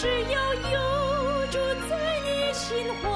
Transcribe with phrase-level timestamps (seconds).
[0.00, 1.58] 只要有主
[1.90, 3.10] 在你心怀，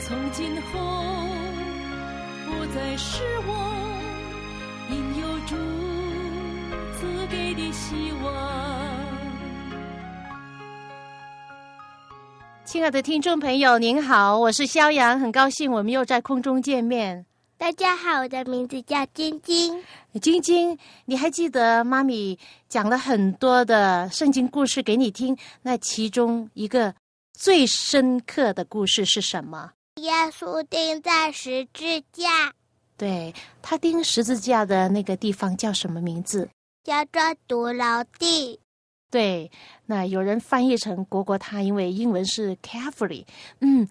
[0.00, 0.80] 从今后
[2.46, 3.50] 不再失望，
[4.88, 5.54] 因有主
[6.96, 8.32] 赐给的希望。
[12.64, 17.26] 亲爱的听众朋友，您好，我是肖阳，很高兴我们又在空中见面。
[17.58, 19.82] 大家好，我的名字叫晶晶。
[20.22, 25.36] 晶晶，你还记得妈咪讲了很多的圣经故事给你听？
[25.62, 26.94] 那其中一个
[27.32, 29.72] 最深刻的故事是什么？
[29.96, 32.52] 耶稣钉在十字架。
[32.96, 36.48] 对他钉十字架的那个地方叫什么名字？
[36.84, 38.60] 叫做独牢地。
[39.10, 39.50] 对，
[39.84, 43.24] 那有人翻译成“国国他”，因为英文是 “Calvary”。
[43.58, 43.88] 嗯，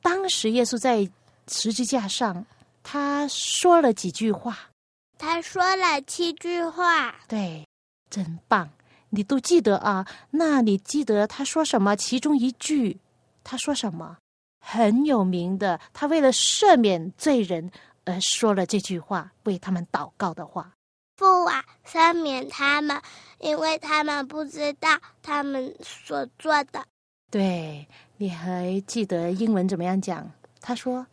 [0.00, 1.10] 当时耶稣在
[1.48, 2.46] 十字架上。
[2.82, 4.70] 他说了几句话，
[5.18, 7.66] 他说了七句话，对，
[8.08, 8.70] 真棒，
[9.10, 10.06] 你都记得啊？
[10.30, 11.94] 那你记得他说什么？
[11.94, 12.98] 其中一句，
[13.44, 14.16] 他说什么？
[14.60, 17.70] 很有名的，他为了赦免罪人
[18.04, 20.72] 而说了这句话，为他们祷告的话。
[21.16, 23.00] 父啊，赦免他们，
[23.38, 26.84] 因为他们不知道他们所做的。
[27.30, 27.86] 对，
[28.16, 30.30] 你还记得英文怎么样讲？
[30.60, 31.06] 他说。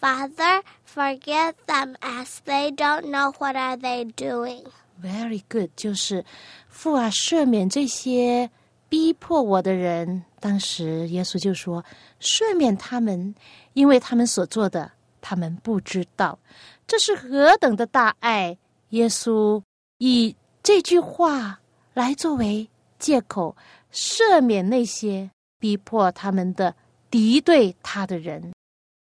[0.00, 4.64] Father, forgive them as they don't know what are they doing.
[5.02, 6.24] Very good，就是
[6.68, 8.50] 父啊，赦免这些
[8.88, 10.24] 逼迫我的人。
[10.38, 11.84] 当时耶稣就说
[12.20, 13.34] ：“赦免他们，
[13.72, 16.38] 因为他们所做的，他们不知道。”
[16.86, 18.56] 这是何等的大爱！
[18.90, 19.60] 耶稣
[19.98, 21.58] 以这句话
[21.94, 23.56] 来作为借口，
[23.92, 25.28] 赦免那些
[25.58, 26.72] 逼迫他们的
[27.10, 28.52] 敌对他的人。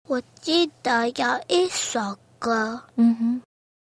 [0.08, 3.42] 我记得有一首歌，嗯哼，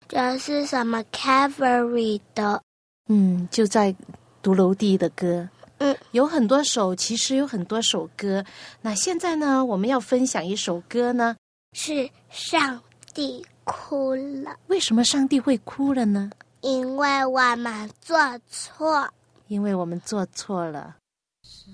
[0.08, 2.62] 这是什么 Cavalry 的？
[3.09, 3.96] 嗯，就在
[4.44, 5.50] 独楼地的歌。
[5.80, 8.46] 嗯，有很多首，其实有很多首歌。
[8.81, 11.36] 那现在呢，我们要分享一首歌呢，
[11.74, 12.80] 是上
[13.16, 14.56] 帝哭了。
[14.68, 16.30] 为什么上帝会哭了呢？
[16.62, 18.16] 因为我们做
[18.48, 19.10] 错，
[19.48, 20.98] 因为我们做错了。
[21.42, 21.74] 上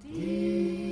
[0.00, 0.83] 帝。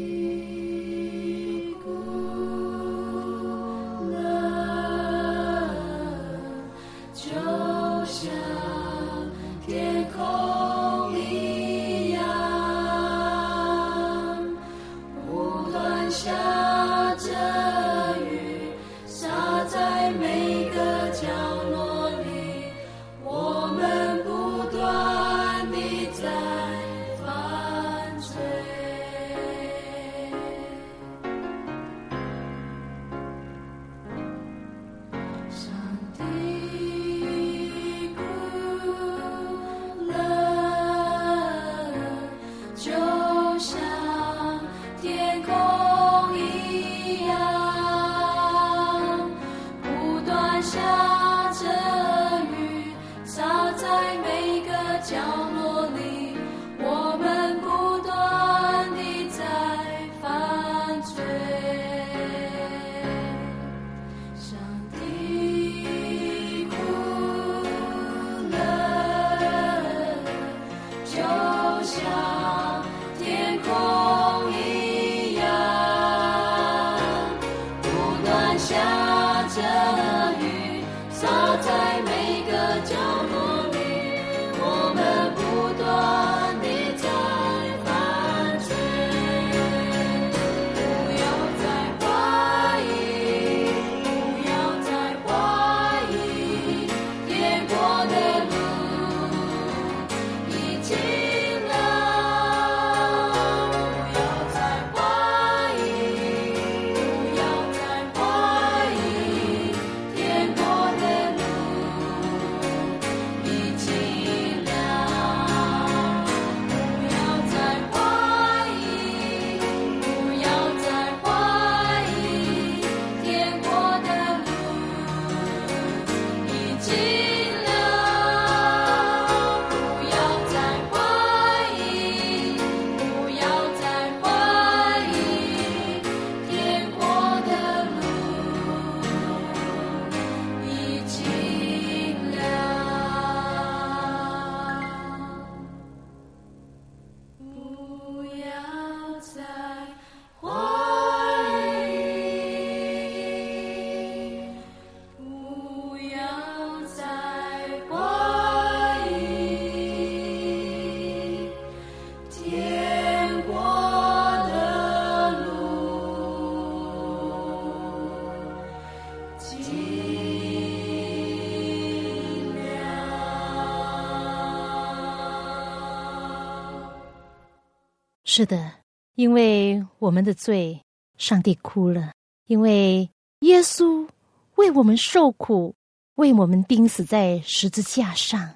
[178.35, 178.73] 是的，
[179.15, 180.81] 因为我们的罪，
[181.19, 182.13] 上帝哭了；
[182.47, 184.09] 因为耶稣
[184.55, 185.75] 为我们受苦，
[186.15, 188.55] 为我们钉死在十字架上，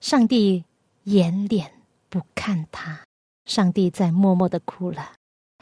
[0.00, 0.64] 上帝
[1.02, 1.70] 掩脸
[2.08, 3.04] 不看他，
[3.44, 5.12] 上帝在默默的哭了。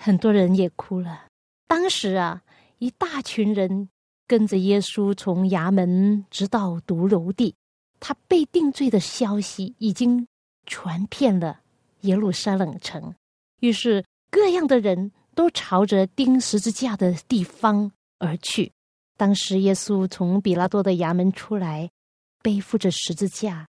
[0.01, 1.25] 很多人也哭了。
[1.67, 2.45] 当时啊，
[2.79, 3.89] 一大群人
[4.29, 7.57] 跟着耶稣从衙门直到独楼地，
[7.99, 10.29] 他被定罪的消息已经
[10.67, 11.63] 传遍了
[12.03, 13.13] 耶路撒冷城。
[13.61, 18.73] 于是，各样的人都朝着钉十字架的地方而去。
[19.17, 21.91] 当时，耶稣从比拉多的衙门出来，
[22.43, 23.67] 背负着十字架，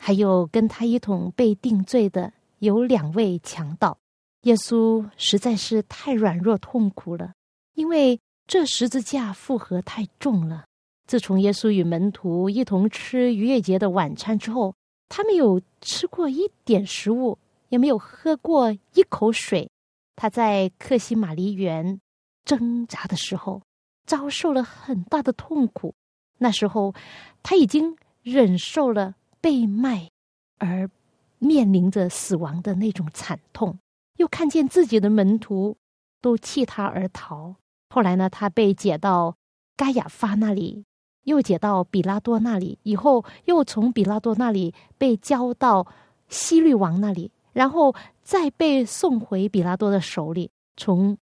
[0.00, 3.96] 还有跟他一同被定罪的有两位强盗。
[4.42, 7.32] 耶稣实在是太软弱痛苦了，
[7.74, 10.64] 因为这十字架负荷太重了。
[11.06, 14.74] 自从耶稣与门徒一同吃逾越节的晚餐之后，
[15.08, 17.38] 他没有吃过一点食物。
[17.68, 19.70] 也没有喝过一口水。
[20.16, 22.00] 他在克西玛丽园
[22.44, 23.62] 挣扎的时候，
[24.06, 25.94] 遭受了很大的痛苦。
[26.38, 26.94] 那时候，
[27.42, 30.10] 他已经忍受了被卖，
[30.58, 30.90] 而
[31.38, 33.78] 面临着死亡的那种惨痛。
[34.16, 35.76] 又看见自己的门徒
[36.20, 37.54] 都弃他而逃。
[37.90, 39.36] 后来呢，他被解到
[39.76, 40.84] 盖亚发那里，
[41.24, 45.86] 又解到比拉多那里，以后又从比拉多那里被交到
[46.28, 47.30] 西律王那里。
[47.58, 51.18] 然后再被送回比拉多的手里，从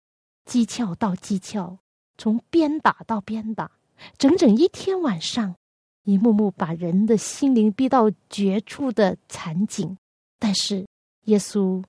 [0.49, 1.77] 讥诮到讥诮，
[2.17, 3.69] 从鞭打到鞭打，
[4.17, 5.53] 整整一天晚上，
[6.05, 9.95] 一幕幕把人的心灵逼到绝处的惨景。
[10.39, 10.87] 但是
[11.25, 11.83] 耶稣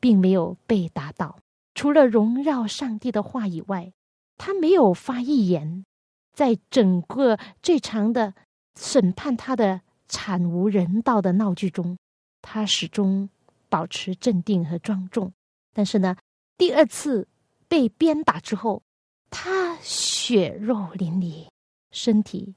[0.00, 1.38] 并没有被打倒，
[1.74, 3.92] 除了荣耀上帝的话以外，
[4.38, 5.84] 他没有发一言。
[6.32, 8.32] 在整个这场的
[8.78, 11.98] 审判他的惨无人道的闹剧中，
[12.40, 13.28] 他始终。
[13.70, 15.32] 保持镇定和庄重，
[15.72, 16.14] 但是呢，
[16.58, 17.26] 第二次
[17.68, 18.82] 被鞭打之后，
[19.30, 21.48] 他血肉淋漓，
[21.92, 22.54] 身体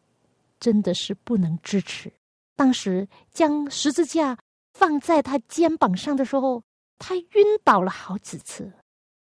[0.60, 2.12] 真的是不能支持。
[2.56, 4.38] 当时将十字架
[4.74, 6.64] 放在他肩膀上的时候，
[6.98, 8.74] 他晕倒了好几次。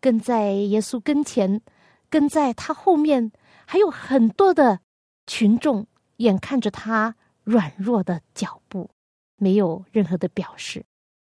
[0.01, 1.61] 跟在耶稣跟前，
[2.09, 3.31] 跟在他后面，
[3.67, 4.81] 还有很多的
[5.27, 7.15] 群众，眼看着他
[7.45, 8.89] 软弱的脚步，
[9.37, 10.85] 没有任何的表示。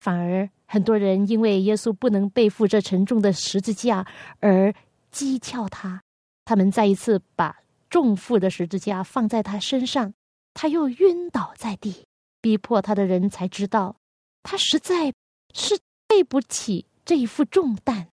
[0.08, 4.06] 反而很多人因为耶稣不能背负这沉重的十字架
[4.40, 4.72] 而
[5.12, 6.02] 讥诮他，
[6.46, 7.54] 他们再一次把
[7.90, 10.14] 重负的十字架放在他身上，
[10.54, 12.06] 他又晕倒在地，
[12.40, 13.96] 逼迫他的人才知道，
[14.42, 15.12] 他实在
[15.52, 18.08] 是背不起这一副重担。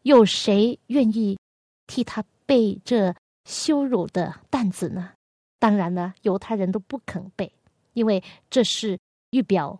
[0.00, 1.38] 有谁愿意
[1.86, 5.10] 替他背这羞辱的担子呢？
[5.58, 7.52] 当然了，犹太人都不肯背，
[7.92, 8.98] 因为这是
[9.28, 9.78] 预表。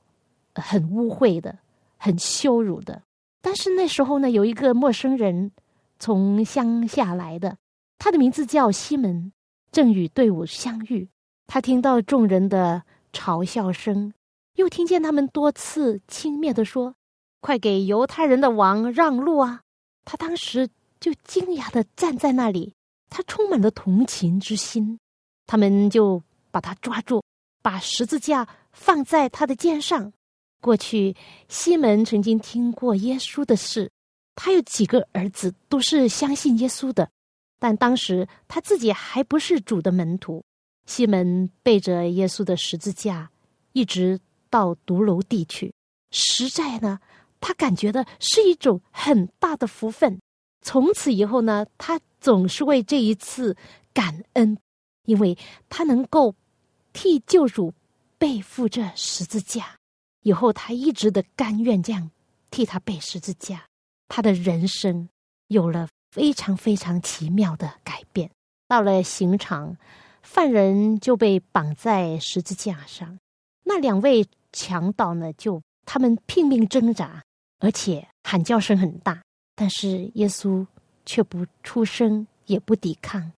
[0.54, 1.58] 很污秽的，
[1.96, 3.02] 很羞辱的。
[3.40, 5.52] 但是那时候呢，有一个陌生人
[5.98, 7.56] 从乡下来的，
[7.98, 9.32] 他的名字叫西门，
[9.70, 11.08] 正与队伍相遇。
[11.46, 12.82] 他听到众人的
[13.12, 14.14] 嘲笑声，
[14.56, 16.94] 又听见他们多次轻蔑的说
[17.40, 19.60] ：“快给犹太人的王让路啊！”
[20.06, 20.68] 他当时
[21.00, 22.74] 就惊讶的站在那里，
[23.10, 24.98] 他充满了同情之心。
[25.46, 27.22] 他们就把他抓住，
[27.60, 30.10] 把十字架放在他的肩上。
[30.64, 31.14] 过去，
[31.46, 33.90] 西门曾经听过耶稣的事，
[34.34, 37.10] 他有几个儿子都是相信耶稣的，
[37.58, 40.42] 但当时他自己还不是主的门徒。
[40.86, 43.30] 西门背着耶稣的十字架，
[43.72, 44.18] 一直
[44.48, 45.70] 到独楼地去，
[46.10, 46.98] 实在呢，
[47.40, 50.18] 他感觉的是一种很大的福分。
[50.62, 53.54] 从此以后呢，他总是为这一次
[53.92, 54.56] 感恩，
[55.04, 55.36] 因为
[55.68, 56.34] 他能够
[56.94, 57.74] 替救主
[58.16, 59.76] 背负这十字架。
[60.24, 62.10] 以后，他一直的甘愿这样
[62.50, 63.66] 替他背十字架，
[64.08, 65.08] 他的人生
[65.48, 68.30] 有了非常非常奇妙的改变。
[68.66, 69.76] 到了刑场，
[70.22, 73.18] 犯人就被绑在十字架上，
[73.64, 77.22] 那两位强盗呢，就他们拼命挣扎，
[77.58, 79.22] 而且喊叫声很大，
[79.54, 80.66] 但是耶稣
[81.04, 83.30] 却不出声，也不抵抗。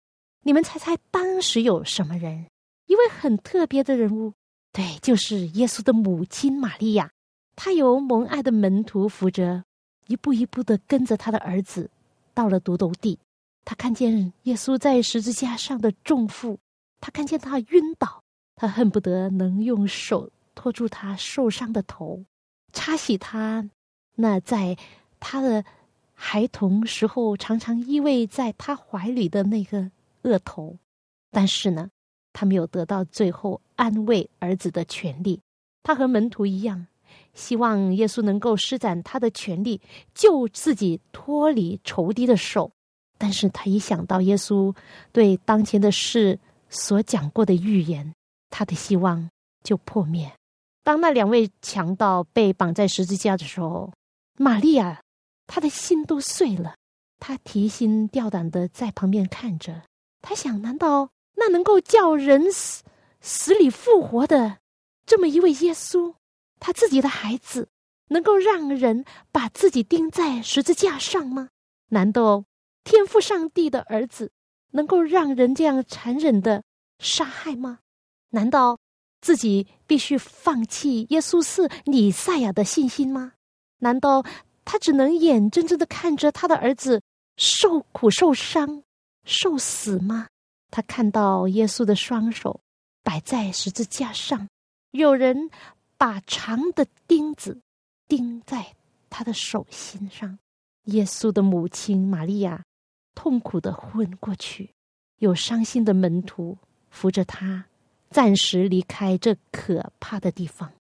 [0.44, 2.46] 你们猜猜，当时有什么人？
[2.86, 4.32] 一位很特别的人物。
[4.76, 7.10] 对，就是耶稣的母亲玛利亚，
[7.54, 9.64] 她由蒙爱的门徒扶着，
[10.06, 11.88] 一步一步的跟着他的儿子，
[12.34, 13.18] 到了独斗地。
[13.64, 16.58] 他看见耶稣在十字架上的重负，
[17.00, 18.22] 他看见他晕倒，
[18.54, 22.22] 他恨不得能用手托住他受伤的头，
[22.74, 23.70] 擦洗他
[24.16, 24.76] 那在
[25.18, 25.64] 他的
[26.12, 29.90] 孩童时候常常依偎在他怀里的那个
[30.24, 30.76] 额头。
[31.30, 31.88] 但是呢？
[32.38, 35.40] 他没有得到最后安慰儿子的权利。
[35.82, 36.86] 他和门徒一样，
[37.32, 39.80] 希望耶稣能够施展他的权力，
[40.14, 42.70] 救自己脱离仇敌的手。
[43.16, 44.74] 但是他一想到耶稣
[45.12, 46.38] 对当前的事
[46.68, 48.12] 所讲过的预言，
[48.50, 49.30] 他的希望
[49.64, 50.30] 就破灭。
[50.84, 53.90] 当那两位强盗被绑在十字架的时候，
[54.38, 55.00] 玛利亚
[55.46, 56.74] 她的心都碎了，
[57.18, 59.82] 她提心吊胆的在旁边看着。
[60.20, 62.82] 她想：难道那能够叫人死
[63.20, 64.58] 死里复活的
[65.06, 66.14] 这么一位耶稣，
[66.58, 67.68] 他自己的孩子，
[68.08, 71.50] 能够让人把自己钉在十字架上吗？
[71.88, 72.44] 难道？
[72.84, 74.30] 天赋上帝的儿子，
[74.70, 76.62] 能够让人这样残忍的
[77.00, 77.80] 杀害吗？
[78.30, 78.78] 难道
[79.20, 83.32] 自己必须放弃耶稣是尼赛亚的信心吗？
[83.78, 84.24] 难道
[84.64, 87.02] 他只能眼睁睁的看着他的儿子
[87.36, 88.84] 受苦、受伤、
[89.24, 90.28] 受死吗？
[90.70, 92.60] 他看到耶稣的双手
[93.02, 94.48] 摆在十字架上，
[94.90, 95.50] 有人
[95.96, 97.60] 把长的钉子
[98.08, 98.74] 钉在
[99.10, 100.38] 他的手心上。
[100.84, 102.62] 耶稣的母亲玛利亚。
[103.18, 104.68] 痛苦的昏过去，
[105.20, 106.58] 有伤心的门徒
[106.90, 107.64] 扶着他，
[108.10, 110.70] 暂时离开这可怕的地方。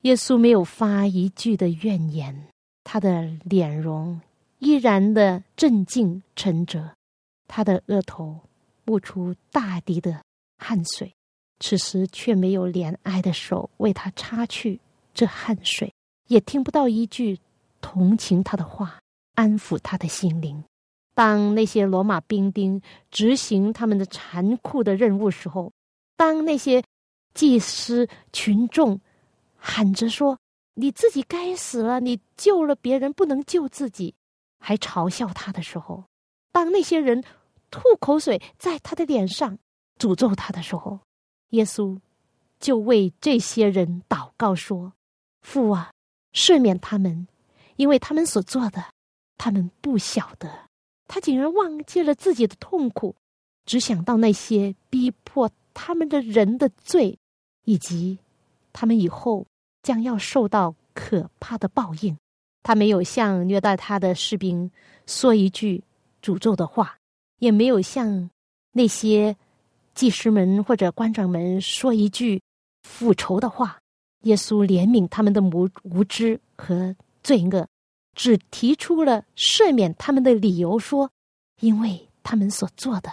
[0.00, 2.48] 耶稣没有发一句的怨言，
[2.82, 4.20] 他的脸容
[4.58, 6.96] 依然的镇静沉着，
[7.46, 8.40] 他的额头
[8.86, 10.22] 悟出大滴的
[10.58, 11.14] 汗水，
[11.60, 14.80] 此时却没有怜爱的手为他擦去
[15.12, 15.92] 这汗水，
[16.28, 17.38] 也听不到一句
[17.80, 19.00] 同情他的话，
[19.34, 20.64] 安抚他的心灵。
[21.14, 25.72] 当那些罗马兵丁执行他们的残酷的任务时候，
[26.16, 26.82] 当那些
[27.34, 29.00] 祭司群众
[29.56, 30.38] 喊着说
[30.74, 34.14] ：“你自己该死了，你救了别人不能救自己”，
[34.58, 36.04] 还嘲笑他的时候，
[36.50, 37.22] 当那些人
[37.74, 39.58] 吐口水在他的脸上
[39.98, 41.00] 诅咒他的时候，
[41.50, 41.98] 耶稣
[42.60, 44.92] 就为这些人祷告说
[45.42, 45.90] ：“父啊，
[46.32, 47.26] 赦免他们，
[47.74, 48.84] 因为他们所做的，
[49.36, 50.48] 他们不晓得。”
[51.08, 53.16] 他竟然忘记了自己的痛苦，
[53.66, 57.18] 只想到那些逼迫他们的人的罪，
[57.64, 58.20] 以及
[58.72, 59.44] 他们以后
[59.82, 62.16] 将要受到可怕的报应。
[62.62, 64.70] 他没有向虐待他的士兵
[65.06, 65.82] 说一句
[66.22, 66.96] 诅咒的话，
[67.44, 68.28] 也没有向
[68.72, 69.36] 那些
[69.94, 72.40] 祭司们或者官长们说一句
[72.82, 73.78] 复仇的话。
[74.22, 77.68] 耶稣怜悯他们的无无知和罪恶。
[78.14, 81.10] 只提出了赦免他们的理由，说，
[81.60, 83.10] 因为他们所做的，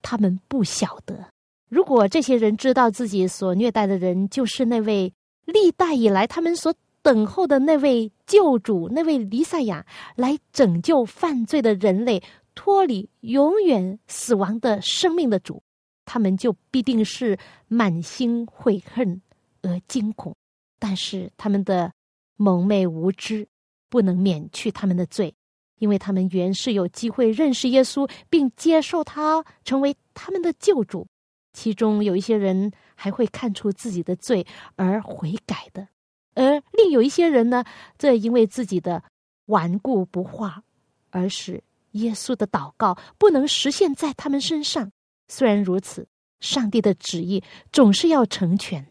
[0.00, 1.28] 他们不晓得。
[1.68, 5.12] 如果这些人知道自己所虐待的人就是那位
[5.44, 9.84] 历代以来他们所等候的那位救主，那位弥赛亚，
[10.16, 12.22] 来拯救犯罪的人类
[12.58, 15.62] 脱离永远死亡的生命的主，
[16.04, 17.38] 他们就必定是
[17.68, 19.22] 满心悔恨
[19.62, 20.34] 而惊恐。
[20.80, 21.92] 但是他们的
[22.36, 23.46] 蒙昧无知。
[23.90, 25.34] 不能免去他们的罪，
[25.78, 31.06] 因为他们原是有机会认识耶稣，并接受他成为他们的救主。
[31.54, 34.46] 其中有一些人还会看出自己的罪
[34.76, 35.88] 而悔改的，
[36.34, 37.64] 而另有一些人呢，
[37.96, 39.02] 这因为自己的
[39.46, 40.62] 顽固不化，
[41.08, 41.64] 而使
[42.00, 44.90] 耶稣的祷告不能实现在他们身上。
[45.28, 46.06] 虽然如此，
[46.40, 48.86] 上帝的旨意总是要成全。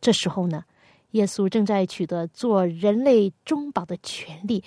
[0.00, 0.64] 这时候呢？
[1.12, 4.62] 耶稣正在取得做人类中保的权利，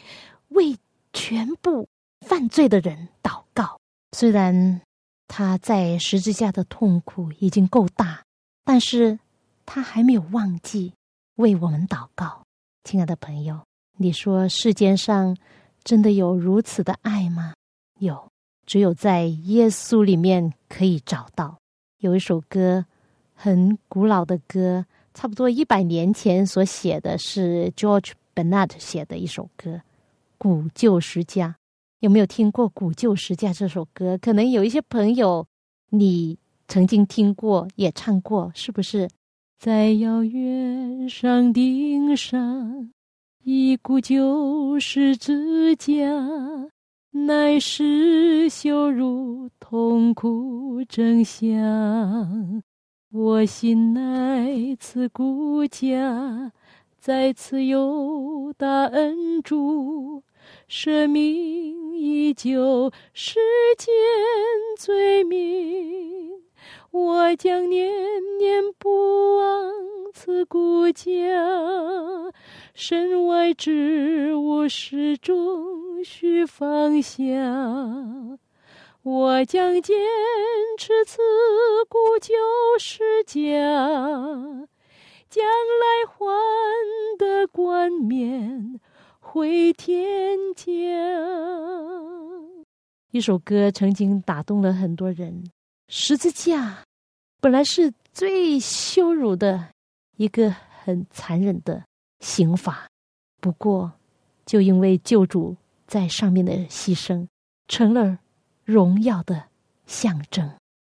[0.49, 0.75] 为
[1.13, 1.87] 全部
[2.19, 3.79] 犯罪的人祷告。
[4.11, 4.81] 虽然
[5.29, 8.21] 他在十字架的痛苦已经够大，
[8.65, 9.17] 但是
[9.65, 10.91] 他还没有忘记
[11.35, 12.43] 为我们祷告。
[12.83, 13.63] 亲爱的朋友，
[13.97, 15.37] 你说世间上
[15.85, 17.53] 真的有如此的爱吗？
[18.03, 18.31] 有，
[18.65, 21.57] 只有在耶稣里面可以找到。
[21.99, 22.85] 有一首歌，
[23.33, 24.85] 很古老的歌。
[25.15, 29.69] 差不多一百年前所写的是 George Bernard 写的一首歌
[30.39, 31.49] 《古旧时家》，
[31.99, 34.17] 有没有听过《古旧时家》这首歌？
[34.17, 35.45] 可能有一些朋友
[35.91, 36.35] 你
[36.67, 39.07] 曾经听过，也唱过，是不是？
[39.59, 42.91] 在遥远山顶上，
[43.43, 45.93] 一古旧时之家，
[47.15, 52.63] 乃是羞辱痛苦真相。
[53.11, 56.51] 我心乃此孤家，
[56.97, 60.23] 在此有大恩主，
[60.67, 63.39] 生命依旧，世
[63.77, 63.93] 间
[64.79, 66.31] 罪名。
[66.89, 67.93] 我将念
[68.39, 69.71] 念不忘
[70.13, 71.11] 此故家，
[72.75, 77.19] 身外之物始终需放下。
[79.01, 79.97] 我将坚
[80.77, 81.17] 持此
[81.89, 82.35] 古旧
[82.79, 83.41] 世家，
[85.29, 86.23] 将来还
[87.17, 88.79] 得冠冕
[89.19, 90.63] 回天家。
[93.09, 95.43] 一首歌曾经打动了很多人。
[95.89, 96.83] 十字架
[97.41, 99.72] 本来是最羞辱的
[100.17, 101.83] 一个很残忍的
[102.19, 102.87] 刑罚，
[103.39, 103.91] 不过
[104.45, 105.55] 就因为救主
[105.87, 107.27] 在上面的牺牲，
[107.67, 108.19] 成了
[108.63, 109.49] 荣耀的
[109.85, 110.49] 象征。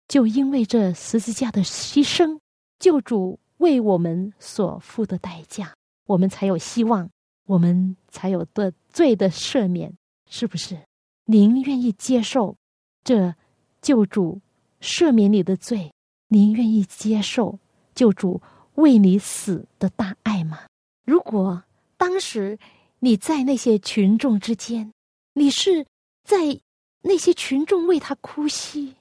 [0.06, 2.38] 就因为这十字架的牺牲，
[2.78, 5.74] 救主为我们所付的代价，
[6.06, 7.10] 我们才有希望，
[7.46, 9.92] 我们才有的罪的赦免，
[10.30, 10.78] 是不是？
[11.26, 12.56] 您愿意接受
[13.04, 13.34] 这
[13.82, 14.40] 救主
[14.80, 15.92] 赦免你的罪？
[16.28, 17.58] 您愿意接受
[17.94, 18.40] 救主
[18.78, 20.66] 为你死的大爱吗？
[21.04, 21.62] 如果
[21.96, 22.58] 当时
[22.98, 24.92] 你在那些群众之间，
[25.34, 25.86] 你是
[26.24, 26.60] 在
[27.02, 28.94] 那些群众为他哭泣。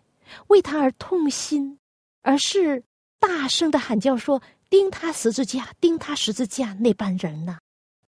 [0.47, 1.79] 为他而痛心，
[2.21, 2.83] 而是
[3.17, 7.57] 大声的喊叫说：“钉他十字架，钉他十字架！”那班人呢？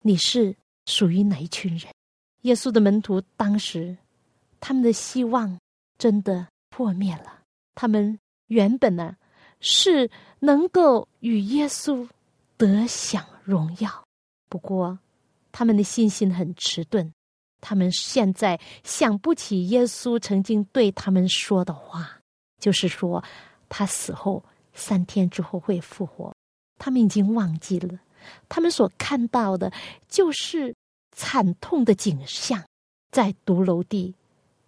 [0.02, 0.56] 你是
[0.88, 1.94] 属于哪一群人？
[2.42, 3.96] 耶稣的门徒当时，
[4.60, 5.60] 他们的希望
[6.00, 7.42] 真的破灭了。
[7.76, 9.16] 他们原本呢
[9.62, 12.08] 是能够与耶稣
[12.58, 14.04] 得享荣耀，
[14.48, 14.98] 不过
[15.52, 17.12] 他们的信心很迟钝。
[17.62, 22.20] 他们现在想不起耶稣曾经对他们说的话，
[22.58, 23.22] 就是说
[23.68, 24.42] 他死后
[24.74, 26.34] 三天之后会复活。
[26.78, 28.00] 他们已经忘记了，
[28.48, 29.74] 他们所看到的
[30.08, 30.74] 就是
[31.12, 32.64] 惨痛的景象，
[33.12, 34.16] 在独楼地，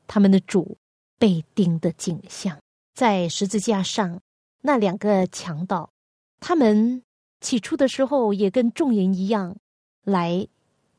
[0.05, 0.77] 他们的主
[1.17, 2.59] 被钉的景象，
[2.93, 4.19] 在十字架上
[4.61, 5.91] 那两个强盗，
[6.39, 7.03] 他们
[7.39, 9.57] 起初的时候也跟众人一样
[10.03, 10.47] 来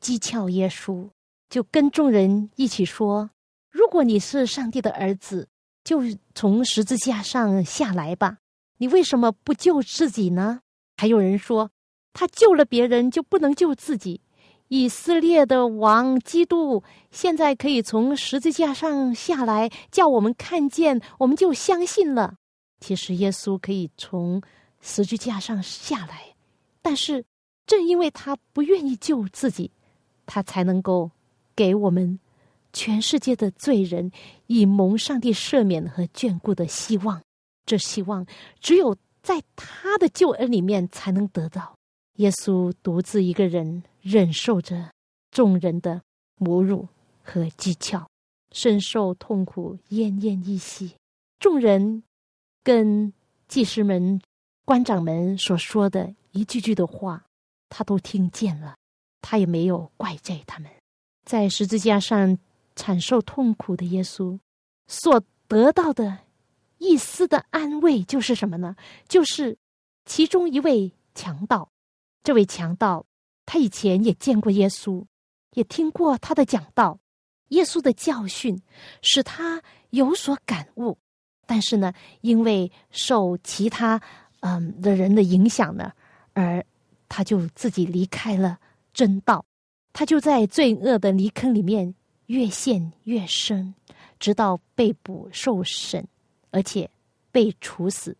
[0.01, 1.09] 讥诮耶稣。
[1.49, 3.29] 就跟众人一起说
[3.69, 5.47] ：“如果你是上帝的儿子，
[5.83, 6.01] 就
[6.33, 8.37] 从十字架上下来吧。
[8.77, 10.61] 你为什么不救自己呢？”
[10.97, 11.69] 还有人说
[12.11, 14.21] ：“他救了别人，就不能救自己。”
[14.69, 22.37] 以色列的王基督现在可以从十字架上下来，叫我们看见，我们就相信了。
[22.83, 24.41] 其实耶稣可以从
[24.81, 26.35] 十字架上下来，
[26.81, 27.23] 但是
[27.65, 29.71] 正因为他不愿意救自己，
[30.25, 31.09] 他才能够。
[31.55, 32.19] 给我们
[32.71, 34.11] 全世界的罪人
[34.47, 37.21] 以蒙上帝赦免和眷顾的希望，
[37.63, 38.25] 这希望
[38.59, 41.75] 只有在他的救恩里面才能得到。
[42.15, 44.89] 耶稣独自一个人忍受着
[45.29, 46.01] 众人的
[46.39, 46.87] 侮辱
[47.21, 48.03] 和讥诮，
[48.51, 50.95] 深受痛苦，奄奄一息。
[51.37, 52.01] 众人
[52.63, 53.11] 跟
[53.47, 54.21] 祭司们、
[54.63, 57.25] 官长们所说的一句句的话，
[57.69, 58.75] 他都听见了，
[59.21, 60.71] 他也没有怪罪他们。
[61.25, 62.37] 在十字架上
[62.75, 64.39] 惨受痛苦的耶稣，
[64.87, 66.19] 所得到的
[66.77, 68.75] 一丝的安慰就是什么呢？
[69.07, 69.57] 就是
[70.05, 71.69] 其中一位强盗。
[72.23, 73.05] 这位强盗，
[73.45, 75.05] 他以前也见过耶稣，
[75.51, 76.97] 也听过他的讲道，
[77.49, 78.61] 耶稣的教训
[79.01, 80.97] 使他有所感悟。
[81.45, 84.01] 但是呢，因为受其他
[84.39, 85.91] 嗯的人的影响呢，
[86.33, 86.63] 而
[87.07, 88.59] 他就自己离开了
[88.93, 89.43] 真道。
[89.91, 91.93] 他就在罪恶的泥坑里面
[92.25, 93.75] 越陷越深，
[94.19, 96.07] 直到被捕受审，
[96.49, 96.89] 而且
[97.31, 98.17] 被处死，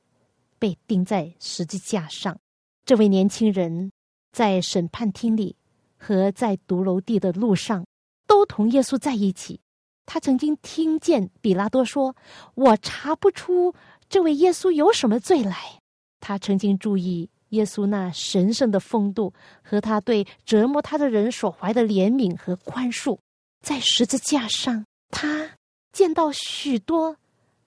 [0.59, 2.37] 被钉在十字架上。
[2.85, 3.91] 这位年轻人
[4.31, 5.55] 在审判厅里
[5.97, 7.85] 和在独楼地的路上
[8.27, 9.59] 都同耶稣在一起。
[10.05, 12.15] 他曾经听见比拉多说
[12.55, 13.73] ：“我查不出
[14.09, 15.79] 这位耶稣有什么罪来。”
[16.19, 17.29] 他曾经注意。
[17.53, 23.19] 耶稣那神圣的风度和他对折磨他的人所怀的怜悯和宽恕，
[23.61, 25.51] 在十字架上，他
[25.91, 27.17] 见到许多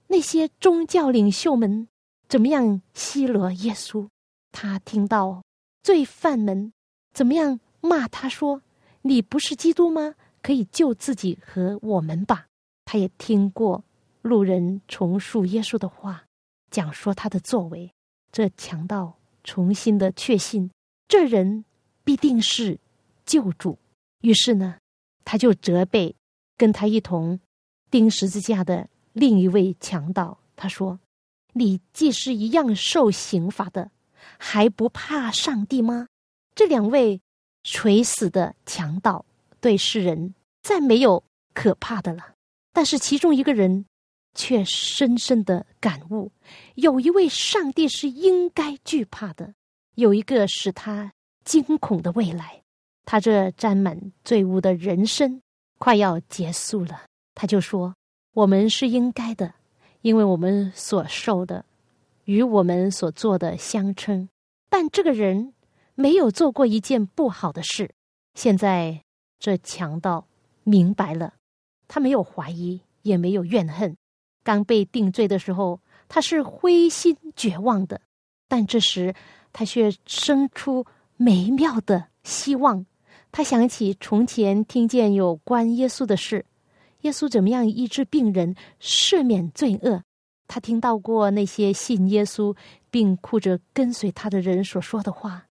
[0.08, 1.86] 那些宗教领袖们
[2.28, 4.08] 怎么样奚落耶稣，
[4.50, 5.44] 他听到
[5.84, 6.72] 罪犯们
[7.14, 8.62] 怎么样骂他说
[9.02, 10.16] ：“你不是基督吗？
[10.46, 12.46] 可以救自己和我们吧。”
[12.86, 13.82] 他也听过
[14.22, 16.24] 路人重述耶稣的话，
[16.70, 17.92] 讲说他的作为，
[18.30, 19.18] 这强盗。
[19.42, 20.70] 重新的确信，
[21.06, 21.64] 这人
[22.02, 22.80] 必定是
[23.24, 23.78] 救主。
[24.22, 24.78] 于是呢，
[25.24, 26.16] 他就责备
[26.56, 27.38] 跟他一同
[27.90, 30.38] 钉十字架的另一位强盗。
[30.56, 30.98] 他说
[31.54, 33.92] ：“你既是一样受刑罚的，
[34.36, 36.08] 还不怕上帝吗？”
[36.56, 37.20] 这两位
[37.62, 39.24] 垂死的强盗
[39.60, 40.34] 对世人
[40.66, 41.22] 再没有
[41.54, 42.34] 可怕的了，
[42.72, 43.86] 但是其中一个人。
[44.38, 46.30] 却深深的感悟，
[46.74, 49.54] 有一位上帝是应该惧怕的，
[49.94, 51.10] 有一个使他
[51.42, 52.62] 惊恐的未来。
[53.06, 55.40] 他这沾满罪污的人生
[55.78, 57.94] 快要结束了，他就说
[58.36, 59.54] ：“我们是应该的，
[60.02, 61.64] 因为我们所受的
[62.24, 64.28] 与我们所做的相称。
[64.68, 65.54] 但这个人
[65.94, 67.90] 没有做过一件不好的事。
[68.34, 69.02] 现在
[69.38, 70.28] 这强盗
[70.68, 71.34] 明白了，
[71.86, 73.96] 他没有怀疑，也没有怨恨。
[74.42, 78.00] 刚被定罪的时候，他是灰心绝望的，
[78.48, 79.14] 但这时
[79.52, 80.84] 他却生出
[81.16, 82.84] 美妙的希望。
[83.30, 86.44] 他想起从前听见有关耶稣的事，
[87.02, 90.02] 耶稣怎么样医治病人、赦免罪恶。
[90.48, 92.56] 他听到过那些信耶稣
[92.90, 95.46] 并哭着跟随他的人所说的话。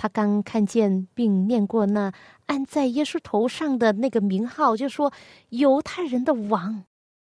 [0.00, 2.10] 他刚看见并念过那
[2.46, 5.12] 安在耶稣头上的那个名号，就说
[5.50, 6.84] “犹太人的王”。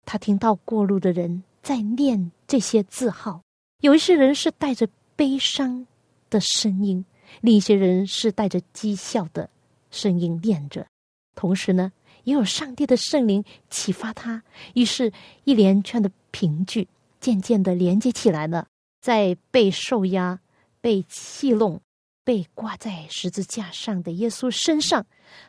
[0.06, 3.42] 他听到过路的人在念这些字号，
[3.80, 5.84] 有一些人是带着悲伤
[6.30, 7.04] 的声音，
[7.40, 9.50] 另一些人是带着讥笑的
[9.90, 10.86] 声音念着。
[11.34, 11.90] 同时呢，
[12.22, 16.86] 也有上帝的圣灵启发他，于是，一连串的凭据
[17.18, 18.68] 渐渐的连接起来了，
[19.00, 20.38] 在被受压、
[20.80, 21.80] 被戏弄。
[22.24, 25.06] 被挂在十字架上的耶稣身上，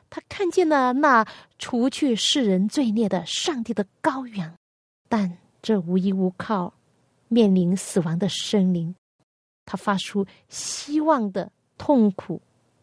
[0.09, 1.25] 他看见了那
[1.59, 4.55] 除去世人罪孽的上帝的羔羊，
[5.09, 6.73] 但这无依无靠、
[7.27, 8.95] 面临死亡的生灵，
[9.65, 12.41] 他发出希望的痛苦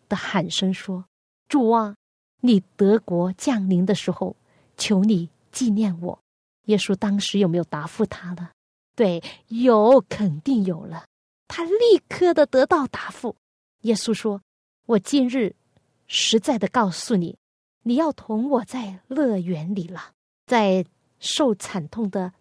[0.09, 1.05] 的喊声说
[1.49, 1.97] ：“主啊，
[2.41, 4.37] 你德国降临的时候，
[4.77, 6.19] 求你纪念我。”
[6.67, 8.51] 耶稣当时有没有答复他了？
[8.95, 11.05] 对，有，肯定有了。
[11.47, 13.35] 他立刻的得到答复。
[13.83, 14.43] 耶稣说
[14.87, 15.55] ：“我今日
[16.09, 17.39] 实在的告诉你，
[17.85, 20.13] 你要同我在乐园里了。
[20.47, 20.85] 在
[21.21, 22.33] 受惨痛的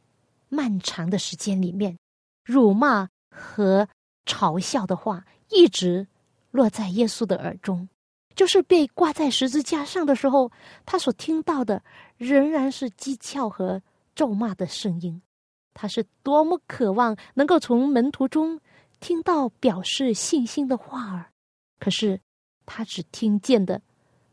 [0.50, 1.98] 漫长的时间里面，
[2.44, 3.88] 辱骂和
[4.26, 6.08] 嘲笑的话一直
[6.50, 7.88] 落在耶稣的耳中。
[8.36, 10.52] 就是被挂在十字架上的时候，
[10.86, 11.84] 他所听到的
[12.18, 13.82] 仍然是讥诮和
[14.16, 15.22] 咒骂的声音。
[15.74, 18.60] 他是多么渴望能够从门徒中。”
[19.00, 21.32] 听到表示信心的话儿，
[21.80, 22.20] 可是
[22.66, 23.82] 他只听见的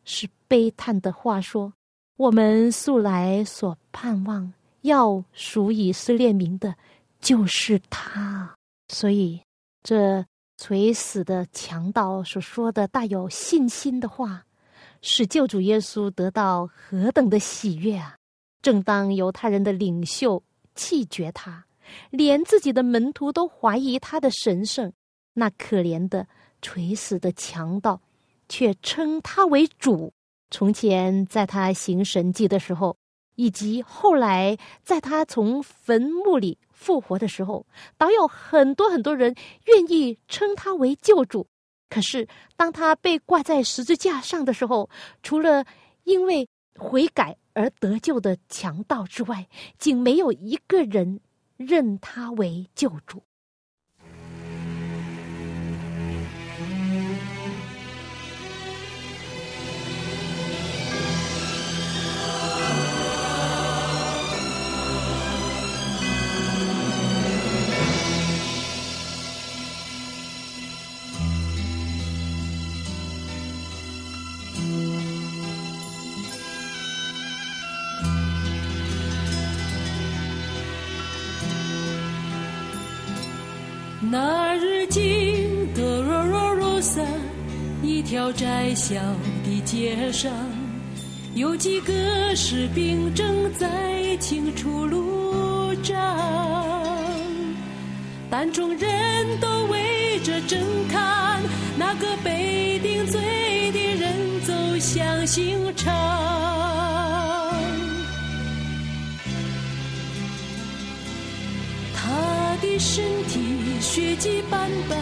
[0.04, 1.40] 是悲叹的话。
[1.40, 1.72] 说
[2.16, 6.74] ：“我们素来所盼望要属以色列民的，
[7.20, 8.54] 就是他。”
[8.88, 9.40] 所以，
[9.82, 10.24] 这
[10.56, 14.44] 垂死的强盗所说的带有信心的话，
[15.02, 18.16] 使救主耶稣得到何等的喜悦啊！
[18.62, 20.42] 正当犹太人的领袖
[20.74, 21.66] 弃绝他。
[22.10, 24.92] 连自己的门徒都怀疑他的神圣，
[25.32, 26.26] 那可怜的
[26.62, 28.00] 垂死的强盗，
[28.48, 30.12] 却称他为主。
[30.50, 32.96] 从前在他行神迹的时候，
[33.34, 37.66] 以及后来在他从坟墓里复活的时候，
[37.98, 39.34] 倒有很多很多人
[39.66, 41.46] 愿意称他为救主。
[41.90, 44.88] 可是当他被挂在十字架上的时候，
[45.22, 45.64] 除了
[46.04, 49.46] 因为悔改而得救的强盗之外，
[49.78, 51.20] 竟没有一个人。
[51.56, 53.22] 认他为救主。
[88.04, 88.94] 条窄小
[89.42, 90.30] 的街上，
[91.34, 95.96] 有几个士兵正在清除路障，
[98.30, 101.42] 但众人都围着正看
[101.78, 103.20] 那个被定罪
[103.72, 105.92] 的人走向刑场。
[111.96, 113.40] 他的身体
[113.80, 114.98] 血迹斑斑，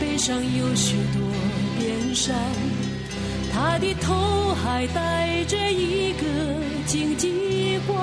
[0.00, 1.25] 背上有许多
[2.16, 2.34] 山，
[3.52, 6.24] 他的头还戴着一个
[6.86, 7.94] 荆棘冠，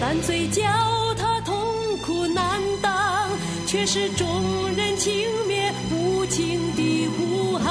[0.00, 0.64] 但最叫
[1.16, 1.54] 他痛
[2.04, 3.30] 苦难当，
[3.64, 4.26] 却是众
[4.76, 5.12] 人轻
[5.48, 7.64] 蔑无情的呼喊。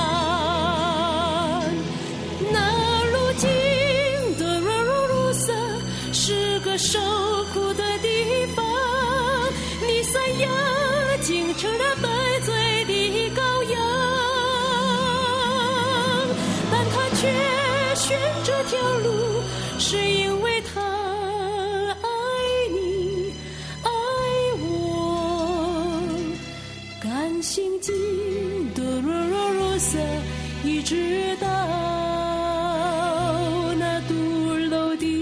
[2.49, 3.49] 那如今
[4.39, 5.54] 的若如如色，
[6.13, 6.97] 是个受
[7.54, 8.65] 苦的地方，
[9.86, 10.47] 你三亚
[11.21, 11.54] 竟。
[11.58, 11.95] 成了
[18.71, 19.12] 条路，
[19.79, 20.79] 是因为他
[22.01, 22.07] 爱
[22.71, 23.34] 你，
[23.84, 23.89] 爱
[24.62, 24.63] 我。
[27.03, 27.93] 甘心经
[28.73, 29.99] 的若若若色，
[30.63, 31.47] 一直到
[33.77, 35.19] 那独楼的。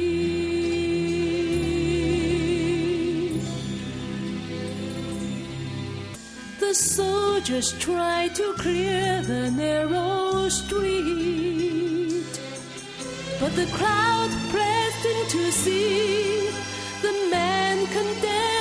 [7.50, 11.39] just tried to clear the narrow street.
[13.50, 16.50] But the crowd pressed in to see
[17.02, 18.59] the man condemned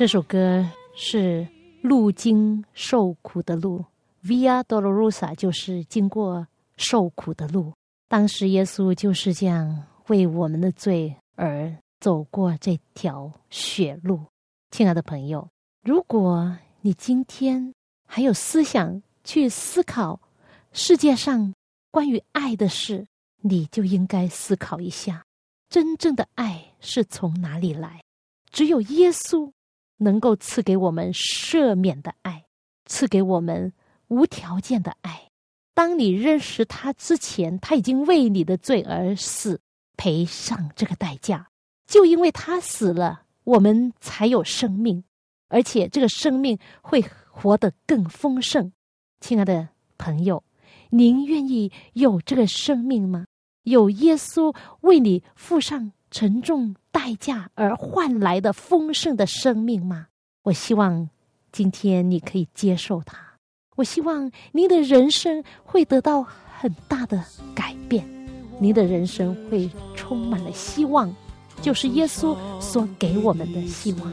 [0.00, 1.46] 这首歌是
[1.82, 3.84] 路经受苦的路
[4.24, 6.46] ，Via Dolorosa 就是经过
[6.78, 7.74] 受苦的路。
[8.08, 14.22] 当时耶稣就是这样为我们的罪而走过这条血路。
[14.70, 15.46] 亲爱的朋友，
[15.82, 17.74] 如果你今天
[18.08, 20.18] 还有思想去思考
[20.72, 21.52] 世界上
[21.90, 23.06] 关于爱的事，
[23.42, 25.26] 你就应该思考一下，
[25.68, 28.00] 真正的爱是从哪里来？
[28.50, 29.52] 只有耶稣
[30.00, 32.44] 能够赐给我们赦免的爱，
[32.86, 33.72] 赐给我们
[34.08, 35.30] 无条件的爱。
[35.74, 39.60] 当你认识他之前，他已经为你的罪而死，
[39.96, 41.48] 赔上这个代价。
[41.86, 45.04] 就因为他死了，我们才有生命，
[45.48, 48.72] 而且这个生命会活得更丰盛。
[49.20, 50.42] 亲爱的朋友，
[50.90, 53.26] 您愿意有这个生命吗？
[53.64, 60.06] 有耶稣为你付上沉重代价而换来的丰盛的生命吗？
[60.42, 61.08] 我希望
[61.52, 63.18] 今天你可以接受它。
[63.76, 66.26] 我希望您的人生会得到
[66.58, 68.06] 很大的改变，
[68.58, 71.14] 您的人生会充满了希望，
[71.62, 74.12] 就是耶稣所给我们的希望。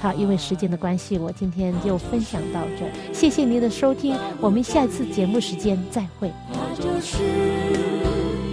[0.00, 3.14] 好，因为时间的关系，我今天就分享到这。
[3.14, 6.30] 谢谢您的收听，我们下一次节目时间再会。
[6.52, 7.22] 他就是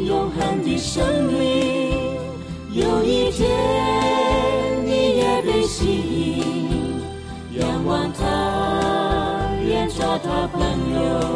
[0.08, 1.04] 永恒的生
[1.34, 1.83] 命。
[2.76, 3.48] 有一天
[4.84, 10.60] 你也被吸引，仰望他，愿做他朋
[10.92, 11.33] 友。